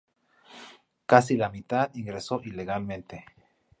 Casi 1.05 1.37
la 1.37 1.49
mitad 1.49 1.93
ingresó 1.93 2.41
ilegalmente. 2.43 3.23